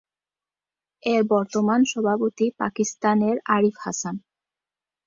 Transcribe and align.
এর 1.03 1.21
বর্তমান 1.29 1.81
সভাপতি 1.91 2.45
পাকিস্তানের 2.59 3.35
আরিফ 3.55 3.75
হাসান। 3.79 4.15